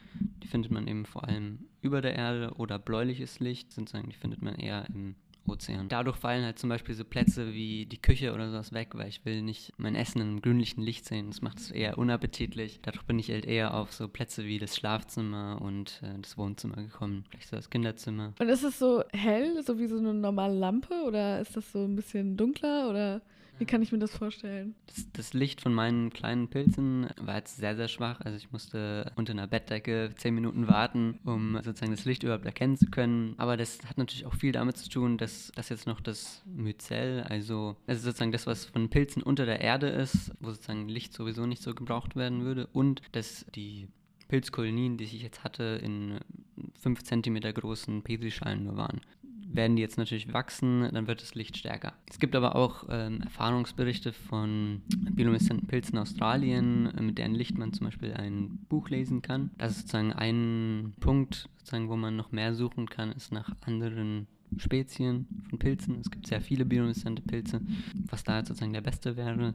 die 0.42 0.48
findet 0.48 0.72
man 0.72 0.88
eben 0.88 1.06
vor 1.06 1.24
allem 1.24 1.60
über 1.82 2.00
der 2.00 2.14
Erde, 2.14 2.54
oder 2.56 2.78
bläuliches 2.78 3.40
Licht, 3.40 3.72
sind 3.72 3.92
die 3.92 4.16
findet 4.16 4.42
man 4.42 4.54
eher 4.54 4.86
im 4.88 5.14
Ozean. 5.46 5.88
Dadurch 5.88 6.16
fallen 6.16 6.44
halt 6.44 6.58
zum 6.58 6.68
Beispiel 6.68 6.94
so 6.94 7.04
Plätze 7.04 7.52
wie 7.52 7.86
die 7.86 8.00
Küche 8.00 8.32
oder 8.32 8.50
sowas 8.50 8.72
weg, 8.72 8.90
weil 8.94 9.08
ich 9.08 9.24
will 9.24 9.42
nicht 9.42 9.72
mein 9.76 9.94
Essen 9.94 10.20
in 10.20 10.28
einem 10.28 10.42
grünlichen 10.42 10.82
Licht 10.82 11.06
sehen. 11.06 11.28
Das 11.28 11.42
macht 11.42 11.58
es 11.58 11.70
eher 11.70 11.98
unappetitlich. 11.98 12.80
Dadurch 12.82 13.04
bin 13.04 13.18
ich 13.18 13.30
halt 13.30 13.44
eher 13.44 13.74
auf 13.74 13.92
so 13.92 14.08
Plätze 14.08 14.44
wie 14.44 14.58
das 14.58 14.76
Schlafzimmer 14.76 15.60
und 15.60 16.00
äh, 16.02 16.18
das 16.20 16.38
Wohnzimmer 16.38 16.76
gekommen. 16.76 17.24
Vielleicht 17.30 17.48
so 17.48 17.56
das 17.56 17.70
Kinderzimmer. 17.70 18.32
Und 18.38 18.48
ist 18.48 18.62
es 18.62 18.78
so 18.78 19.02
hell, 19.12 19.62
so 19.62 19.78
wie 19.78 19.86
so 19.86 19.98
eine 19.98 20.14
normale 20.14 20.54
Lampe 20.54 20.94
oder 21.06 21.40
ist 21.40 21.56
das 21.56 21.72
so 21.72 21.84
ein 21.84 21.96
bisschen 21.96 22.36
dunkler 22.36 22.88
oder? 22.88 23.22
Wie 23.62 23.66
kann 23.66 23.80
ich 23.80 23.92
mir 23.92 24.00
das 24.00 24.16
vorstellen? 24.16 24.74
Das, 24.88 25.06
das, 25.12 25.34
Licht 25.34 25.60
von 25.60 25.72
meinen 25.72 26.10
kleinen 26.10 26.48
Pilzen 26.48 27.06
war 27.20 27.36
jetzt 27.36 27.58
sehr, 27.58 27.76
sehr 27.76 27.86
schwach. 27.86 28.20
Also 28.20 28.36
ich 28.36 28.50
musste 28.50 29.12
unter 29.14 29.34
einer 29.34 29.46
Bettdecke 29.46 30.10
zehn 30.16 30.34
Minuten 30.34 30.66
warten, 30.66 31.20
um 31.24 31.54
sozusagen 31.62 31.92
das 31.92 32.04
Licht 32.04 32.24
überhaupt 32.24 32.44
erkennen 32.44 32.76
zu 32.76 32.86
können. 32.86 33.34
Aber 33.36 33.56
das 33.56 33.78
hat 33.86 33.98
natürlich 33.98 34.26
auch 34.26 34.34
viel 34.34 34.50
damit 34.50 34.78
zu 34.78 34.90
tun, 34.90 35.16
dass 35.16 35.52
das 35.54 35.68
jetzt 35.68 35.86
noch 35.86 36.00
das 36.00 36.42
Myzel, 36.44 37.22
also 37.22 37.76
ist 37.86 38.02
sozusagen 38.02 38.32
das, 38.32 38.48
was 38.48 38.64
von 38.64 38.90
Pilzen 38.90 39.22
unter 39.22 39.46
der 39.46 39.60
Erde 39.60 39.90
ist, 39.90 40.32
wo 40.40 40.50
sozusagen 40.50 40.88
Licht 40.88 41.12
sowieso 41.12 41.46
nicht 41.46 41.62
so 41.62 41.72
gebraucht 41.72 42.16
werden 42.16 42.42
würde 42.42 42.66
und 42.72 43.00
dass 43.12 43.46
die 43.54 43.86
Pilzkolonien, 44.26 44.96
die 44.96 45.04
ich 45.04 45.22
jetzt 45.22 45.44
hatte, 45.44 45.78
in 45.84 46.18
5 46.80 47.04
cm 47.04 47.36
großen 47.54 48.02
Petrischalen 48.02 48.64
nur 48.64 48.76
waren 48.76 49.02
werden 49.54 49.76
die 49.76 49.82
jetzt 49.82 49.98
natürlich 49.98 50.32
wachsen, 50.32 50.88
dann 50.92 51.06
wird 51.06 51.22
das 51.22 51.34
Licht 51.34 51.56
stärker. 51.56 51.94
Es 52.08 52.18
gibt 52.18 52.34
aber 52.36 52.56
auch 52.56 52.84
ähm, 52.88 53.20
Erfahrungsberichte 53.22 54.12
von 54.12 54.82
biolumineszenten 55.12 55.66
Pilzen 55.66 55.94
in 55.94 56.02
Australien, 56.02 56.86
äh, 56.96 57.02
mit 57.02 57.18
deren 57.18 57.34
Licht 57.34 57.58
man 57.58 57.72
zum 57.72 57.86
Beispiel 57.86 58.14
ein 58.14 58.58
Buch 58.68 58.88
lesen 58.88 59.22
kann. 59.22 59.50
Das 59.58 59.72
ist 59.72 59.80
sozusagen 59.82 60.12
ein 60.12 60.94
Punkt, 61.00 61.48
sozusagen, 61.58 61.88
wo 61.88 61.96
man 61.96 62.16
noch 62.16 62.32
mehr 62.32 62.54
suchen 62.54 62.88
kann, 62.88 63.12
ist 63.12 63.32
nach 63.32 63.50
anderen 63.66 64.26
Spezien 64.56 65.26
von 65.48 65.58
Pilzen. 65.58 66.00
Es 66.00 66.10
gibt 66.10 66.26
sehr 66.26 66.40
viele 66.40 66.64
biolumineszente 66.64 67.22
Pilze, 67.22 67.60
was 68.10 68.24
da 68.24 68.38
jetzt 68.38 68.48
sozusagen 68.48 68.72
der 68.72 68.80
beste 68.80 69.16
wäre. 69.16 69.54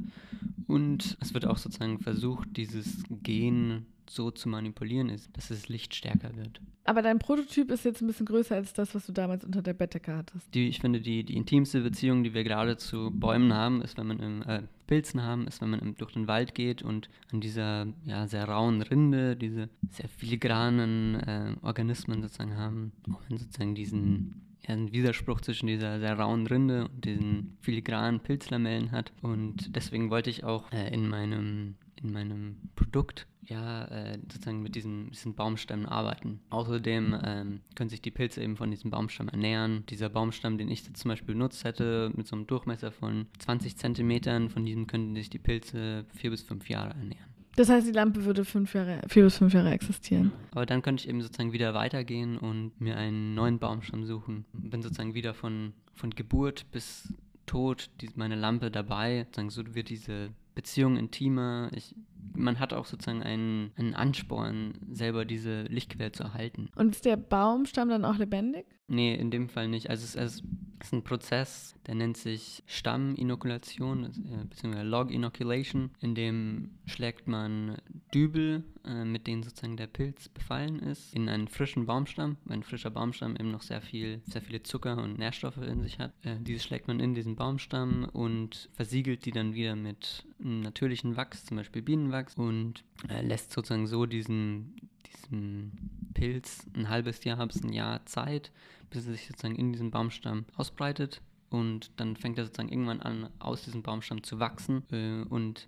Und 0.67 1.17
es 1.21 1.33
wird 1.33 1.45
auch 1.45 1.57
sozusagen 1.57 1.99
versucht, 1.99 2.57
dieses 2.57 3.03
Gen 3.09 3.85
so 4.09 4.31
zu 4.31 4.49
manipulieren 4.49 5.09
ist, 5.09 5.35
dass 5.35 5.49
das 5.49 5.67
Licht 5.69 5.95
stärker 5.95 6.35
wird. 6.35 6.61
Aber 6.83 7.01
dein 7.01 7.19
Prototyp 7.19 7.69
ist 7.71 7.83
jetzt 7.83 8.01
ein 8.01 8.07
bisschen 8.07 8.25
größer 8.25 8.55
als 8.55 8.73
das, 8.73 8.95
was 8.95 9.05
du 9.05 9.11
damals 9.11 9.43
unter 9.43 9.61
der 9.61 9.73
Bettdecke 9.73 10.15
hattest. 10.15 10.53
Die, 10.53 10.69
ich 10.69 10.79
finde, 10.79 11.01
die, 11.01 11.23
die 11.23 11.35
intimste 11.35 11.81
Beziehung, 11.81 12.23
die 12.23 12.33
wir 12.33 12.43
gerade 12.43 12.77
zu 12.77 13.11
Bäumen 13.11 13.53
haben, 13.53 13.81
ist, 13.81 13.97
wenn 13.97 14.07
man 14.07 14.19
im 14.19 14.41
äh, 14.43 14.63
Pilzen 14.87 15.21
haben, 15.21 15.47
ist, 15.47 15.61
wenn 15.61 15.69
man 15.69 15.81
im, 15.81 15.95
durch 15.95 16.13
den 16.13 16.27
Wald 16.27 16.55
geht 16.55 16.81
und 16.81 17.09
an 17.31 17.41
dieser 17.41 17.87
ja, 18.05 18.25
sehr 18.27 18.45
rauen 18.45 18.81
Rinde 18.81 19.35
diese 19.35 19.69
sehr 19.89 20.07
filigranen 20.07 21.15
äh, 21.15 21.55
Organismen 21.61 22.21
sozusagen 22.21 22.55
haben, 22.55 22.93
wo 23.05 23.19
man 23.29 23.37
sozusagen 23.37 23.75
diesen 23.75 24.41
ja, 24.65 24.73
einen 24.73 24.91
Widerspruch 24.91 25.41
zwischen 25.41 25.67
dieser 25.67 25.99
sehr 25.99 26.17
rauen 26.17 26.47
Rinde 26.47 26.85
und 26.85 27.05
diesen 27.05 27.57
filigranen 27.61 28.21
Pilzlamellen 28.21 28.91
hat. 28.91 29.11
Und 29.21 29.75
deswegen 29.75 30.09
wollte 30.09 30.29
ich 30.29 30.43
auch 30.43 30.71
äh, 30.71 30.93
in 30.93 31.07
meinem 31.09 31.75
in 32.01 32.11
meinem 32.11 32.57
Produkt 32.75 33.27
ja, 33.49 33.85
äh, 33.85 34.19
sozusagen 34.29 34.61
mit 34.61 34.75
diesen, 34.75 35.09
diesen 35.11 35.33
Baumstämmen 35.33 35.85
arbeiten. 35.85 36.41
Außerdem 36.49 37.17
ähm, 37.23 37.61
können 37.75 37.89
sich 37.89 38.01
die 38.01 38.11
Pilze 38.11 38.41
eben 38.41 38.57
von 38.57 38.71
diesem 38.71 38.91
Baumstamm 38.91 39.29
ernähren. 39.29 39.85
Dieser 39.89 40.09
Baumstamm, 40.09 40.57
den 40.57 40.69
ich 40.69 40.85
jetzt 40.85 40.97
zum 40.97 41.09
Beispiel 41.09 41.33
benutzt 41.33 41.63
hätte, 41.63 42.11
mit 42.15 42.27
so 42.27 42.35
einem 42.35 42.47
Durchmesser 42.47 42.91
von 42.91 43.27
20 43.39 43.77
Zentimetern, 43.77 44.49
von 44.49 44.65
diesem 44.65 44.87
könnten 44.87 45.15
sich 45.15 45.29
die 45.29 45.39
Pilze 45.39 46.05
vier 46.13 46.31
bis 46.31 46.41
fünf 46.41 46.69
Jahre 46.69 46.89
ernähren. 46.89 47.37
Das 47.55 47.69
heißt, 47.69 47.87
die 47.87 47.91
Lampe 47.91 48.23
würde 48.25 48.45
fünf 48.45 48.75
Jahre, 48.75 49.01
vier 49.07 49.23
bis 49.23 49.37
fünf 49.37 49.53
Jahre 49.53 49.71
existieren. 49.71 50.31
Aber 50.51 50.67
dann 50.67 50.83
könnte 50.83 51.03
ich 51.03 51.09
eben 51.09 51.21
sozusagen 51.21 51.53
wieder 51.53 51.73
weitergehen 51.73 52.37
und 52.37 52.79
mir 52.79 52.97
einen 52.97 53.33
neuen 53.33 53.57
Baumstamm 53.57 54.05
suchen. 54.05 54.45
Bin 54.53 54.83
sozusagen 54.83 55.15
wieder 55.15 55.33
von, 55.33 55.73
von 55.95 56.11
Geburt 56.11 56.69
bis 56.71 57.11
Tod 57.47 57.89
die, 58.01 58.09
meine 58.15 58.35
Lampe 58.35 58.69
dabei. 58.69 59.23
Sozusagen 59.23 59.49
so 59.49 59.73
wird 59.73 59.89
diese 59.89 60.29
Beziehung 60.57 60.97
intimer. 60.97 61.69
Ich 61.71 61.95
man 62.37 62.59
hat 62.59 62.73
auch 62.73 62.85
sozusagen 62.85 63.23
einen, 63.23 63.71
einen 63.75 63.95
Ansporn, 63.95 64.73
selber 64.91 65.25
diese 65.25 65.63
Lichtquelle 65.63 66.11
zu 66.11 66.23
erhalten. 66.23 66.69
Und 66.75 66.95
ist 66.95 67.05
der 67.05 67.17
Baumstamm 67.17 67.89
dann 67.89 68.05
auch 68.05 68.17
lebendig? 68.17 68.65
Nee, 68.87 69.15
in 69.15 69.31
dem 69.31 69.49
Fall 69.49 69.67
nicht. 69.67 69.89
Also 69.89 70.03
es 70.03 70.15
ist, 70.15 70.43
es 70.79 70.87
ist 70.87 70.93
ein 70.93 71.03
Prozess, 71.03 71.75
der 71.87 71.95
nennt 71.95 72.17
sich 72.17 72.63
Stamminokulation 72.67 74.05
äh, 74.05 74.45
bzw. 74.45 74.83
Log 74.83 75.11
Inoculation. 75.11 75.91
In 76.01 76.15
dem 76.15 76.71
schlägt 76.85 77.27
man 77.27 77.77
Dübel, 78.13 78.63
äh, 78.85 79.03
mit 79.03 79.27
denen 79.27 79.43
sozusagen 79.43 79.77
der 79.77 79.87
Pilz 79.87 80.29
befallen 80.29 80.79
ist, 80.79 81.13
in 81.15 81.29
einen 81.29 81.47
frischen 81.47 81.85
Baumstamm, 81.85 82.37
weil 82.45 82.57
ein 82.57 82.63
frischer 82.63 82.91
Baumstamm 82.91 83.35
eben 83.35 83.51
noch 83.51 83.63
sehr 83.63 83.81
viel, 83.81 84.21
sehr 84.25 84.41
viele 84.41 84.63
Zucker 84.63 84.97
und 84.97 85.17
Nährstoffe 85.17 85.57
in 85.57 85.81
sich 85.81 85.99
hat. 85.99 86.13
Äh, 86.23 86.35
diese 86.39 86.59
schlägt 86.59 86.87
man 86.87 86.99
in 86.99 87.15
diesen 87.15 87.35
Baumstamm 87.35 88.07
und 88.13 88.69
versiegelt 88.73 89.25
die 89.25 89.31
dann 89.31 89.55
wieder 89.55 89.75
mit 89.75 90.25
natürlichen 90.39 91.17
Wachs, 91.17 91.45
zum 91.45 91.57
Beispiel 91.57 91.81
Bienenwachs, 91.81 92.35
und 92.35 92.83
lässt 93.21 93.51
sozusagen 93.51 93.87
so 93.87 94.05
diesen, 94.05 94.75
diesem 95.07 95.71
Pilz 96.17 96.65
ein 96.75 96.89
halbes 96.89 97.23
Jahr 97.23 97.45
bis 97.45 97.63
ein 97.63 97.73
Jahr 97.73 98.03
Zeit, 98.05 98.51
bis 98.89 99.05
er 99.05 99.13
sich 99.13 99.27
sozusagen 99.27 99.55
in 99.55 99.71
diesem 99.71 99.91
Baumstamm 99.91 100.45
ausbreitet 100.55 101.21
und 101.51 101.91
dann 101.97 102.15
fängt 102.15 102.39
er 102.39 102.45
sozusagen 102.45 102.69
irgendwann 102.69 103.01
an, 103.01 103.29
aus 103.37 103.63
diesem 103.63 103.83
Baumstamm 103.83 104.23
zu 104.23 104.39
wachsen 104.39 104.83
äh, 104.91 105.23
und 105.29 105.67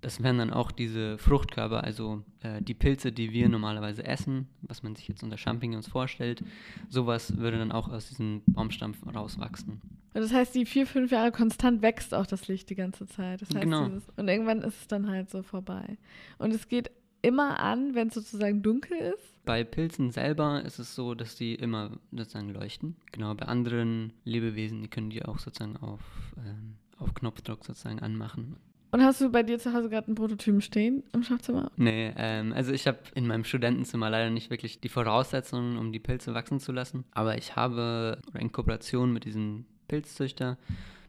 das 0.00 0.22
wären 0.22 0.36
dann 0.36 0.52
auch 0.52 0.70
diese 0.70 1.16
Fruchtkörper, 1.16 1.82
also 1.82 2.22
äh, 2.42 2.60
die 2.60 2.74
Pilze, 2.74 3.10
die 3.10 3.32
wir 3.32 3.48
normalerweise 3.48 4.04
essen, 4.04 4.48
was 4.60 4.82
man 4.82 4.94
sich 4.94 5.08
jetzt 5.08 5.22
unter 5.22 5.38
Champignons 5.38 5.88
vorstellt. 5.88 6.44
Sowas 6.90 7.38
würde 7.38 7.56
dann 7.56 7.72
auch 7.72 7.88
aus 7.88 8.10
diesem 8.10 8.42
Baumstamm 8.46 8.94
rauswachsen. 9.14 9.80
Das 10.12 10.30
heißt, 10.30 10.54
die 10.54 10.66
vier, 10.66 10.86
fünf 10.86 11.10
Jahre 11.10 11.32
konstant 11.32 11.80
wächst 11.80 12.12
auch 12.12 12.26
das 12.26 12.48
Licht 12.48 12.68
die 12.68 12.74
ganze 12.74 13.06
Zeit. 13.06 13.40
Das 13.40 13.48
heißt, 13.48 13.62
genau. 13.62 13.88
Dieses, 13.88 14.04
und 14.16 14.28
irgendwann 14.28 14.60
ist 14.60 14.78
es 14.78 14.86
dann 14.88 15.08
halt 15.08 15.30
so 15.30 15.42
vorbei. 15.42 15.96
Und 16.36 16.52
es 16.52 16.68
geht 16.68 16.90
immer 17.24 17.60
an, 17.60 17.94
wenn 17.94 18.08
es 18.08 18.14
sozusagen 18.14 18.62
dunkel 18.62 18.96
ist. 18.98 19.44
Bei 19.44 19.64
Pilzen 19.64 20.10
selber 20.10 20.62
ist 20.62 20.78
es 20.78 20.94
so, 20.94 21.14
dass 21.14 21.36
die 21.36 21.54
immer 21.54 21.98
sozusagen 22.12 22.50
leuchten. 22.50 22.96
Genau, 23.12 23.34
bei 23.34 23.46
anderen 23.46 24.12
Lebewesen, 24.24 24.82
die 24.82 24.88
können 24.88 25.10
die 25.10 25.24
auch 25.24 25.38
sozusagen 25.38 25.76
auf, 25.76 26.00
ähm, 26.38 26.76
auf 26.98 27.14
Knopfdruck 27.14 27.64
sozusagen 27.64 28.00
anmachen. 28.00 28.56
Und 28.94 29.02
hast 29.02 29.20
du 29.20 29.28
bei 29.28 29.42
dir 29.42 29.58
zu 29.58 29.72
Hause 29.72 29.90
gerade 29.90 30.06
einen 30.06 30.14
Prototypen 30.14 30.60
stehen 30.60 31.02
im 31.12 31.24
Schlafzimmer? 31.24 31.72
Nee, 31.76 32.12
ähm, 32.16 32.52
also 32.52 32.72
ich 32.72 32.86
habe 32.86 32.98
in 33.16 33.26
meinem 33.26 33.42
Studentenzimmer 33.42 34.08
leider 34.08 34.30
nicht 34.30 34.50
wirklich 34.50 34.80
die 34.80 34.88
Voraussetzungen, 34.88 35.78
um 35.78 35.90
die 35.92 35.98
Pilze 35.98 36.32
wachsen 36.32 36.60
zu 36.60 36.70
lassen. 36.70 37.04
Aber 37.10 37.36
ich 37.36 37.56
habe 37.56 38.22
in 38.38 38.52
Kooperation 38.52 39.12
mit 39.12 39.24
diesem 39.24 39.64
Pilzzüchter 39.88 40.58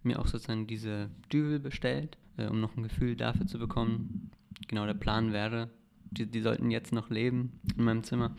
mir 0.02 0.20
auch 0.20 0.26
sozusagen 0.26 0.66
diese 0.66 1.12
Dübel 1.32 1.60
bestellt, 1.60 2.18
äh, 2.38 2.48
um 2.48 2.60
noch 2.60 2.76
ein 2.76 2.84
Gefühl 2.84 3.16
dafür 3.16 3.46
zu 3.46 3.60
bekommen. 3.60 4.32
Genau, 4.68 4.86
der 4.88 4.96
Plan 4.96 5.32
wäre, 5.32 5.70
die, 6.12 6.26
die 6.26 6.42
sollten 6.42 6.72
jetzt 6.72 6.94
noch 6.94 7.10
leben 7.10 7.54
in 7.78 7.84
meinem 7.84 8.04
Zimmer. 8.04 8.36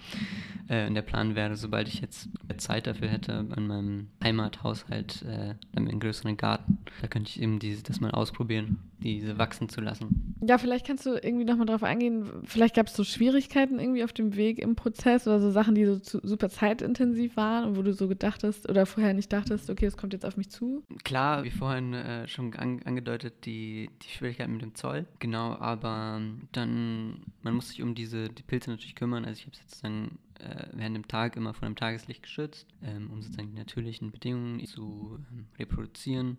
Äh, 0.69 0.87
und 0.87 0.95
der 0.95 1.03
Plan 1.03 1.35
wäre, 1.35 1.57
sobald 1.57 1.89
ich 1.89 2.01
jetzt 2.01 2.29
Zeit 2.59 2.87
dafür 2.87 3.09
hätte, 3.09 3.47
an 3.51 3.67
meinem 3.67 4.09
Heimathaushalt, 4.23 5.23
äh, 5.23 5.55
einen 5.77 6.01
größeren 6.01 6.37
Garten, 6.37 6.79
da 7.01 7.09
könnte 7.09 7.31
ich 7.31 7.41
eben 7.41 7.59
diese, 7.59 7.83
das 7.83 8.01
mal 8.01 8.11
ausprobieren, 8.11 8.79
diese 8.99 9.39
wachsen 9.39 9.69
zu 9.69 9.81
lassen. 9.81 10.26
Ja, 10.41 10.59
vielleicht 10.59 10.87
kannst 10.87 11.07
du 11.07 11.15
irgendwie 11.15 11.45
nochmal 11.45 11.67
drauf 11.67 11.83
eingehen. 11.83 12.27
Vielleicht 12.45 12.75
gab 12.75 12.89
es 12.89 12.95
so 12.95 13.05
Schwierigkeiten 13.05 13.79
irgendwie 13.79 14.05
auf 14.05 14.13
dem 14.13 14.37
Weg 14.37 14.59
im 14.59 14.77
Prozess 14.77 15.27
oder 15.27 15.41
so 15.41 15.51
Sachen, 15.51 15.75
die 15.75 15.85
so 15.87 15.99
zu, 15.99 16.21
super 16.23 16.49
zeitintensiv 16.49 17.37
waren 17.37 17.65
und 17.65 17.77
wo 17.77 17.83
du 17.83 17.93
so 17.93 18.09
gedacht 18.09 18.45
hast 18.45 18.69
oder 18.69 18.87
vorher 18.87 19.15
nicht 19.15 19.33
dachtest, 19.33 19.71
okay, 19.71 19.87
es 19.87 19.97
kommt 19.97 20.13
jetzt 20.13 20.27
auf 20.27 20.37
mich 20.37 20.51
zu. 20.51 20.85
Klar, 21.05 21.45
wie 21.45 21.51
vorhin 21.51 21.95
äh, 21.95 22.29
schon 22.29 22.55
an, 22.55 22.83
angedeutet, 22.85 23.47
die, 23.47 23.91
die 24.03 24.09
Schwierigkeiten 24.09 24.53
mit 24.53 24.63
dem 24.63 24.75
Zoll. 24.75 25.07
Genau, 25.19 25.55
aber 25.55 26.21
dann, 26.53 27.23
man 27.43 27.55
muss 27.55 27.69
sich 27.69 27.83
um 27.83 27.95
diese 27.95 28.29
die 28.29 28.43
Pilze 28.43 28.71
natürlich 28.71 28.95
kümmern. 28.95 29.25
Also 29.25 29.41
ich 29.41 29.47
habe 29.47 29.57
sozusagen 29.57 30.19
äh, 30.41 30.67
während 30.73 30.97
dem 30.97 31.09
Tag 31.09 31.37
immer 31.37 31.55
von 31.55 31.69
dem 31.69 31.77
Tageslicht 31.77 32.23
geschützt, 32.23 32.67
ähm, 32.83 33.11
um 33.11 33.23
sozusagen 33.23 33.51
die 33.53 33.59
natürlichen 33.59 34.11
Bedingungen 34.11 34.65
zu 34.67 35.19
ähm, 35.33 35.47
reproduzieren. 35.59 36.37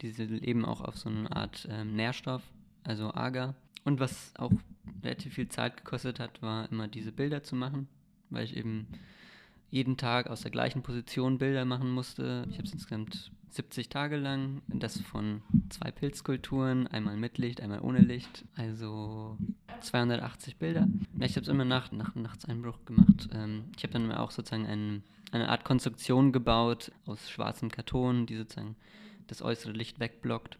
Diese 0.00 0.24
leben 0.24 0.64
auch 0.64 0.80
auf 0.80 0.98
so 0.98 1.08
eine 1.08 1.30
Art 1.34 1.68
ähm, 1.70 1.94
Nährstoff, 1.94 2.42
also 2.84 3.12
Agar. 3.14 3.54
Und 3.84 4.00
was 4.00 4.32
auch 4.36 4.52
relativ 5.02 5.34
viel 5.34 5.48
Zeit 5.48 5.76
gekostet 5.76 6.20
hat, 6.20 6.42
war 6.42 6.70
immer 6.70 6.88
diese 6.88 7.12
Bilder 7.12 7.42
zu 7.42 7.56
machen, 7.56 7.88
weil 8.30 8.44
ich 8.44 8.56
eben 8.56 8.86
jeden 9.70 9.96
Tag 9.96 10.28
aus 10.28 10.42
der 10.42 10.50
gleichen 10.50 10.82
Position 10.82 11.38
Bilder 11.38 11.64
machen 11.64 11.90
musste. 11.90 12.46
Ich 12.50 12.58
habe 12.58 12.66
es 12.66 12.72
insgesamt 12.72 13.32
70 13.50 13.88
Tage 13.88 14.16
lang, 14.16 14.62
das 14.68 15.00
von 15.00 15.42
zwei 15.70 15.90
Pilzkulturen, 15.90 16.86
einmal 16.86 17.16
mit 17.16 17.38
Licht, 17.38 17.60
einmal 17.60 17.80
ohne 17.80 18.00
Licht, 18.00 18.44
also 18.54 19.36
280 19.80 20.56
Bilder. 20.56 20.86
Ich 21.20 21.32
habe 21.32 21.42
es 21.42 21.48
immer 21.48 21.64
nach, 21.64 21.90
nach 21.92 22.14
Nachtseinbruch 22.14 22.84
gemacht. 22.84 23.28
Ähm, 23.32 23.64
ich 23.76 23.82
habe 23.82 23.94
dann 23.94 24.12
auch 24.12 24.30
sozusagen 24.30 24.66
ein, 24.66 25.02
eine 25.32 25.48
Art 25.48 25.64
Konstruktion 25.64 26.32
gebaut 26.32 26.92
aus 27.06 27.30
schwarzem 27.30 27.70
Karton, 27.70 28.26
die 28.26 28.36
sozusagen 28.36 28.76
das 29.26 29.42
äußere 29.42 29.72
Licht 29.72 30.00
wegblockt 30.00 30.58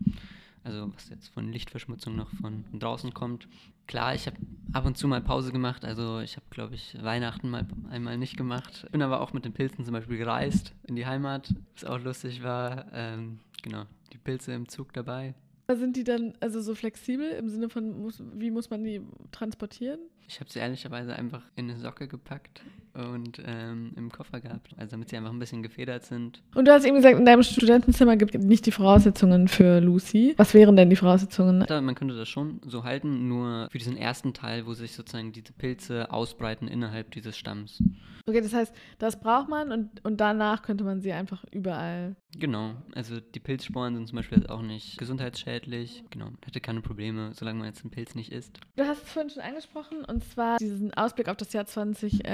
also 0.65 0.93
was 0.95 1.09
jetzt 1.09 1.29
von 1.29 1.53
Lichtverschmutzung 1.53 2.17
noch 2.17 2.31
von 2.41 2.65
draußen 2.73 3.13
kommt. 3.15 3.49
Klar, 3.87 4.15
ich 4.15 4.27
habe 4.27 4.37
ab 4.73 4.87
und 4.87 4.97
zu 4.97 5.09
mal 5.09 5.21
Pause 5.21 5.53
gemacht, 5.53 5.85
also 5.85 6.21
ich 6.21 6.37
habe, 6.37 6.47
glaube 6.51 6.75
ich, 6.75 6.97
Weihnachten 7.03 7.51
mal 7.51 7.67
einmal 7.91 8.17
nicht 8.17 8.37
gemacht. 8.37 8.87
Bin 8.93 9.03
aber 9.03 9.21
auch 9.21 9.33
mit 9.33 9.45
den 9.45 9.53
Pilzen 9.53 9.85
zum 9.85 9.93
Beispiel 9.93 10.19
gereist 10.19 10.75
in 10.87 10.97
die 10.97 11.07
Heimat, 11.07 11.53
was 11.75 11.85
auch 11.85 11.99
lustig 11.99 12.43
war. 12.43 12.87
Ähm, 12.93 13.41
genau, 13.63 13.85
die 14.13 14.19
Pilze 14.19 14.53
im 14.53 14.69
Zug 14.69 14.93
dabei. 14.93 15.35
Sind 15.69 15.97
die 15.97 16.05
dann 16.05 16.35
also 16.41 16.61
so 16.61 16.75
flexibel 16.75 17.31
im 17.31 17.49
Sinne 17.49 17.71
von, 17.71 18.03
muss, 18.03 18.23
wie 18.35 18.51
muss 18.51 18.69
man 18.69 18.85
die 18.85 19.01
transportieren? 19.31 20.01
Ich 20.29 20.39
habe 20.39 20.51
sie 20.51 20.59
ehrlicherweise 20.59 21.17
einfach 21.17 21.43
in 21.57 21.71
eine 21.71 21.79
Socke 21.79 22.09
gepackt 22.09 22.63
und 22.95 23.43
ähm, 23.45 23.93
im 23.97 24.11
Koffer 24.11 24.41
gehabt, 24.41 24.71
also 24.77 24.93
damit 24.93 25.09
sie 25.09 25.17
einfach 25.17 25.31
ein 25.31 25.39
bisschen 25.39 25.63
gefedert 25.63 26.05
sind. 26.05 26.43
Und 26.55 26.69
du 26.69 26.73
hast 26.73 26.85
eben 26.85 26.97
gesagt, 26.97 27.19
in 27.19 27.25
deinem 27.25 27.43
Studentenzimmer 27.43 28.17
gibt 28.17 28.35
es 28.35 28.45
nicht 28.45 28.67
die 28.67 28.73
Voraussetzungen 28.73 29.49
für 29.49 29.81
Lucy. 29.81 30.35
Was 30.37 30.55
wären 30.55 30.77
denn 30.77 30.91
die 30.91 30.97
Voraussetzungen? 30.97 31.67
Man 31.69 31.95
könnte 31.95 32.17
das 32.17 32.29
schon 32.29 32.61
so 32.67 32.85
halten, 32.85 33.29
nur 33.29 33.69
für 33.71 33.79
diesen 33.79 33.97
ersten 33.97 34.35
Teil, 34.35 34.67
wo 34.67 34.75
sich 34.75 34.93
sozusagen 34.93 35.33
diese 35.33 35.53
Pilze 35.53 36.11
ausbreiten 36.11 36.69
innerhalb 36.69 37.11
dieses 37.13 37.37
Stamms. 37.37 37.83
Okay, 38.27 38.41
das 38.41 38.53
heißt, 38.53 38.75
das 38.99 39.19
braucht 39.19 39.49
man 39.49 39.73
und, 39.73 40.05
und 40.05 40.21
danach 40.21 40.63
könnte 40.63 40.85
man 40.85 41.01
sie 41.01 41.13
einfach 41.13 41.45
überall. 41.51 42.15
Genau, 42.39 42.75
also 42.95 43.19
die 43.21 43.41
Pilzsporen 43.41 43.97
sind 43.97 44.09
zum 44.09 44.17
Beispiel 44.17 44.47
auch 44.47 44.63
nicht 44.63 44.97
gesundheitsschädlich. 44.97 46.05
Genau, 46.11 46.27
man 46.27 46.39
hätte 46.45 46.61
keine 46.61 46.81
Probleme, 46.81 47.33
solange 47.35 47.59
man 47.59 47.69
jetzt 47.69 47.83
einen 47.83 47.91
Pilz 47.91 48.15
nicht 48.15 48.33
isst. 48.33 48.61
Du 48.77 48.85
hast 48.85 49.03
es 49.03 49.11
vorhin 49.11 49.31
schon 49.31 49.43
angesprochen 49.43 50.05
und 50.05 50.25
zwar 50.25 50.59
diesen 50.59 50.95
Ausblick 50.95 51.29
auf 51.29 51.37
das 51.37 51.53
Jahr 51.53 51.67
2029 51.67 52.25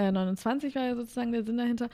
war 0.74 0.84
ja 0.84 0.94
sozusagen 0.94 1.32
der 1.32 1.44
Sinn 1.44 1.58
dahinter. 1.58 1.88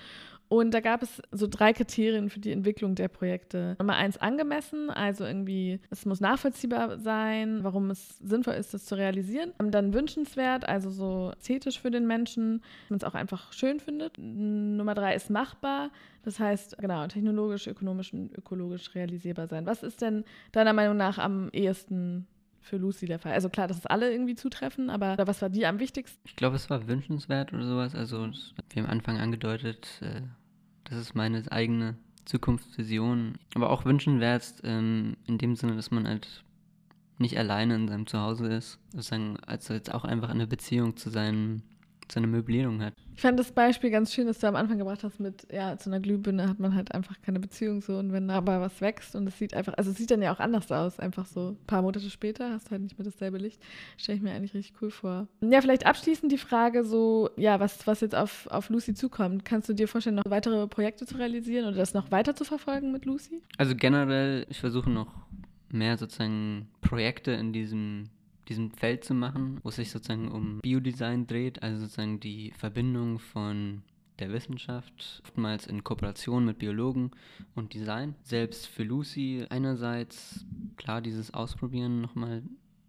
Und 0.49 0.73
da 0.73 0.81
gab 0.81 1.03
es 1.03 1.23
so 1.33 1.47
drei 1.47 1.73
Kriterien 1.73 2.29
für 2.29 2.39
die 2.39 2.53
Entwicklung 2.53 2.95
der 2.95 3.09
Projekte. 3.09 3.77
Nummer 3.79 3.97
eins 3.97 4.19
angemessen, 4.19 4.91
also 4.91 5.25
irgendwie, 5.25 5.81
es 5.91 6.05
muss 6.05 6.21
nachvollziehbar 6.21 6.99
sein, 6.99 7.65
warum 7.65 7.91
es 7.91 8.19
sinnvoll 8.19 8.55
ist, 8.55 8.75
das 8.75 8.85
zu 8.85 8.95
realisieren. 8.95 9.53
Dann 9.59 9.95
wünschenswert, 9.95 10.69
also 10.69 10.91
so 10.91 11.33
ästhetisch 11.39 11.81
für 11.81 11.91
den 11.91 12.07
Menschen, 12.07 12.63
man 12.89 12.99
es 12.99 13.05
auch 13.05 13.15
einfach 13.15 13.53
schön 13.53 13.81
findet. 13.81 14.19
Nummer 14.19 14.95
drei 14.95 15.15
ist 15.15 15.31
machbar, 15.31 15.91
das 16.23 16.39
heißt, 16.39 16.79
genau, 16.79 17.07
technologisch, 17.07 17.67
ökonomisch 17.67 18.13
und 18.13 18.37
ökologisch 18.37 18.95
realisierbar 18.95 19.49
sein. 19.49 19.67
Was 19.67 19.83
ist 19.83 20.03
denn 20.03 20.25
deiner 20.53 20.73
Meinung 20.73 20.97
nach 20.97 21.19
am 21.19 21.49
ehesten 21.53 22.27
für 22.65 22.79
Lucy 22.79 23.07
der 23.07 23.19
Fall? 23.19 23.33
Also 23.33 23.49
klar, 23.49 23.69
dass 23.69 23.79
es 23.79 23.87
alle 23.87 24.11
irgendwie 24.11 24.35
zutreffen, 24.35 24.91
aber 24.91 25.17
was 25.27 25.43
war 25.43 25.51
dir 25.51 25.69
am 25.69 25.79
wichtigsten? 25.79 26.19
Ich 26.25 26.35
glaube, 26.35 26.57
es 26.57 26.71
war 26.71 26.89
wünschenswert 26.89 27.53
oder 27.53 27.67
sowas. 27.67 27.95
Also, 27.95 28.31
wie 28.71 28.81
am 28.81 28.87
Anfang 28.87 29.19
angedeutet, 29.19 29.87
äh, 30.01 30.23
das 30.85 30.99
ist 30.99 31.15
meine 31.15 31.43
eigene 31.53 31.97
Zukunftsvision. 32.25 33.35
Aber 33.55 33.71
auch 33.71 33.85
wünschenswert 33.85 34.55
ähm, 34.65 35.17
in 35.27 35.39
dem 35.39 35.57
Sinne, 35.57 35.77
dass 35.77 35.91
man 35.91 36.09
halt 36.09 36.45
nicht 37.19 37.39
alleine 37.39 37.77
in 37.77 37.89
seinem 37.89 38.07
Zuhause 38.07 38.49
ist. 38.49 38.79
Sozusagen, 38.91 39.39
also 39.47 39.75
jetzt 39.75 39.93
auch 39.93 40.05
einfach 40.05 40.31
eine 40.31 40.47
Beziehung 40.47 40.97
zu 40.97 41.11
seinem 41.11 41.63
so 42.13 42.21
eine 42.21 42.27
Möblierung 42.27 42.83
hat. 42.83 42.95
Ich 43.15 43.21
fand 43.21 43.39
das 43.39 43.53
Beispiel 43.53 43.91
ganz 43.91 44.13
schön, 44.13 44.27
das 44.27 44.39
du 44.39 44.47
am 44.47 44.57
Anfang 44.57 44.79
gebracht 44.79 45.05
hast 45.05 45.21
mit, 45.21 45.47
ja, 45.53 45.77
zu 45.79 45.89
einer 45.91 46.01
Glühbirne 46.01 46.49
hat 46.49 46.59
man 46.59 46.75
halt 46.75 46.93
einfach 46.93 47.21
keine 47.23 47.41
Beziehung 47.41 47.81
so 47.81 47.97
und 47.99 48.13
wenn 48.13 48.29
da 48.29 48.35
aber 48.35 48.61
was 48.61 48.81
wächst 48.81 49.15
und 49.15 49.27
es 49.27 49.39
sieht 49.39 49.55
einfach, 49.55 49.75
also 49.77 49.91
es 49.91 49.97
sieht 49.97 50.11
dann 50.11 50.23
ja 50.23 50.35
auch 50.35 50.41
anders 50.41 50.71
aus, 50.73 50.99
einfach 50.99 51.27
so 51.27 51.51
ein 51.51 51.67
paar 51.67 51.83
Monate 51.83 52.11
später 52.11 52.51
hast 52.51 52.67
du 52.67 52.73
halt 52.73 52.83
nicht 52.83 52.99
mehr 52.99 53.05
dasselbe 53.05 53.39
Licht, 53.39 53.63
stelle 53.97 54.17
ich 54.17 54.23
mir 54.23 54.33
eigentlich 54.33 54.55
richtig 54.55 54.75
cool 54.83 54.91
vor. 54.91 55.29
Ja, 55.41 55.61
vielleicht 55.61 55.87
abschließend 55.87 56.31
die 56.33 56.39
Frage 56.39 56.85
so, 56.85 57.31
ja, 57.37 57.61
was, 57.61 57.87
was 57.87 58.01
jetzt 58.01 58.15
auf, 58.15 58.47
auf 58.49 58.69
Lucy 58.69 58.95
zukommt. 58.95 59.45
Kannst 59.45 59.69
du 59.69 59.73
dir 59.73 59.89
vorstellen, 59.89 60.17
noch 60.17 60.25
weitere 60.29 60.67
Projekte 60.67 61.07
zu 61.07 61.17
realisieren 61.17 61.67
oder 61.67 61.77
das 61.77 61.95
noch 61.95 62.11
weiter 62.11 62.35
zu 62.35 62.45
verfolgen 62.45 62.93
mit 62.93 63.05
Lucy? 63.05 63.43
Also 63.59 63.75
generell, 63.77 64.47
ich 64.49 64.61
versuche 64.61 64.91
noch 64.91 65.13
mehr 65.71 65.99
sozusagen 65.99 66.69
Projekte 66.81 67.33
in 67.33 67.53
diesem 67.53 68.09
diesem 68.49 68.71
Feld 68.71 69.05
zu 69.05 69.15
machen, 69.15 69.59
wo 69.63 69.69
es 69.69 69.77
sich 69.77 69.91
sozusagen 69.91 70.31
um 70.31 70.61
Biodesign 70.61 71.27
dreht, 71.27 71.63
also 71.63 71.81
sozusagen 71.81 72.21
die 72.21 72.53
Verbindung 72.53 73.19
von 73.19 73.83
der 74.19 74.33
Wissenschaft, 74.33 75.23
oftmals 75.25 75.67
in 75.67 75.83
Kooperation 75.83 76.45
mit 76.45 76.59
Biologen 76.59 77.11
und 77.55 77.75
Design. 77.75 78.15
Selbst 78.23 78.67
für 78.67 78.85
Lucy 78.85 79.45
einerseits 79.51 80.45
klar 80.77 81.01
dieses 81.01 81.35
Ausprobieren 81.35 82.01
nochmal 82.01 82.43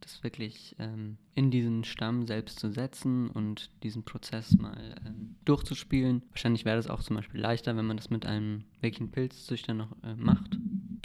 das 0.05 0.23
wirklich 0.23 0.75
ähm, 0.77 1.17
in 1.33 1.49
diesen 1.49 1.83
Stamm 1.83 2.27
selbst 2.27 2.59
zu 2.59 2.71
setzen 2.71 3.29
und 3.29 3.71
diesen 3.81 4.03
Prozess 4.03 4.55
mal 4.55 4.95
ähm, 5.05 5.35
durchzuspielen. 5.45 6.21
Wahrscheinlich 6.29 6.63
wäre 6.63 6.77
das 6.77 6.87
auch 6.87 7.01
zum 7.01 7.15
Beispiel 7.15 7.41
leichter, 7.41 7.75
wenn 7.75 7.85
man 7.85 7.97
das 7.97 8.11
mit 8.11 8.25
einem 8.25 8.65
wirklichen 8.81 9.09
Pilzzüchter 9.11 9.73
noch 9.73 9.91
äh, 10.03 10.15
macht. 10.15 10.54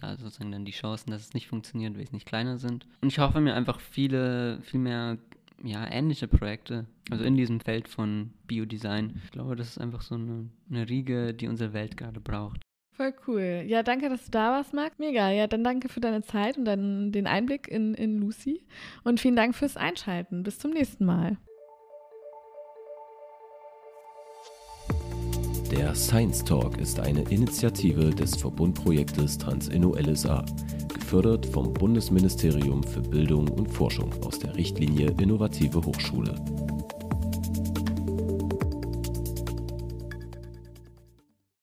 Da 0.01 0.17
sozusagen 0.17 0.53
dann 0.53 0.65
die 0.65 0.73
Chancen, 0.73 1.11
dass 1.11 1.23
es 1.23 1.35
nicht 1.35 1.49
funktioniert, 1.49 1.97
wesentlich 1.99 2.25
kleiner 2.25 2.59
sind. 2.59 2.87
Und 3.03 3.09
ich 3.09 3.19
hoffe 3.19 3.41
mir 3.41 3.55
einfach 3.55 3.81
viele, 3.81 4.61
viel 4.63 4.81
mehr 4.81 5.19
ja, 5.63 5.87
ähnliche 5.91 6.27
Projekte, 6.27 6.87
also 7.11 7.25
in 7.25 7.37
diesem 7.37 7.61
Feld 7.61 7.89
von 7.89 8.31
Biodesign. 8.47 9.21
Ich 9.25 9.31
glaube, 9.31 9.57
das 9.57 9.69
ist 9.69 9.79
einfach 9.79 10.01
so 10.01 10.15
eine, 10.15 10.49
eine 10.71 10.89
Riege, 10.89 11.35
die 11.35 11.49
unsere 11.49 11.75
Welt 11.75 11.97
gerade 11.97 12.21
braucht. 12.21 12.63
Voll 12.93 13.15
cool. 13.27 13.65
Ja, 13.67 13.83
danke, 13.83 14.09
dass 14.09 14.25
du 14.27 14.31
da 14.31 14.53
warst, 14.53 14.75
Marc. 14.75 14.99
Mega. 14.99 15.31
Ja, 15.31 15.47
dann 15.47 15.65
danke 15.65 15.89
für 15.89 16.01
deine 16.01 16.23
Zeit 16.23 16.59
und 16.59 16.65
dann 16.65 17.13
den 17.13 17.27
Einblick 17.27 17.69
in, 17.69 17.95
in 17.95 18.19
Lucy. 18.19 18.63
Und 19.05 19.21
vielen 19.21 19.37
Dank 19.37 19.55
fürs 19.55 19.77
Einschalten. 19.77 20.43
Bis 20.43 20.59
zum 20.59 20.73
nächsten 20.73 21.05
Mal. 21.07 21.39
Der 25.71 25.95
Science 25.95 26.43
Talk 26.43 26.79
ist 26.79 26.99
eine 26.99 27.23
Initiative 27.31 28.11
des 28.11 28.35
Verbundprojektes 28.35 29.39
Transinno 29.39 29.95
LSA, 29.95 30.45
gefördert 30.93 31.47
vom 31.47 31.73
Bundesministerium 31.73 32.83
für 32.83 33.01
Bildung 33.01 33.47
und 33.47 33.71
Forschung 33.71 34.13
aus 34.25 34.41
der 34.41 34.57
Richtlinie 34.57 35.15
Innovative 35.21 35.81
Hochschule. 35.81 36.35